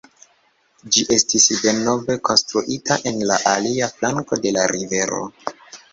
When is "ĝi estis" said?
0.95-1.43